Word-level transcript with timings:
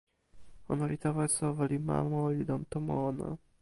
ona 0.71 0.85
li 0.91 0.97
tawa 1.03 1.21
e 1.27 1.29
soweli 1.37 1.77
ma 1.87 1.97
moli 2.11 2.41
lon 2.49 2.61
tomo 2.71 2.93
ona. 3.09 3.27